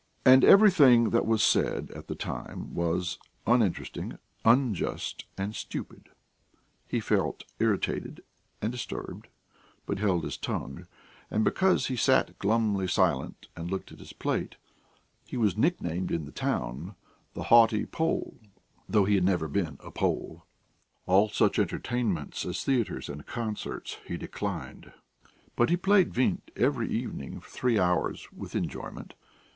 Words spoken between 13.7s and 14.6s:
at his plate,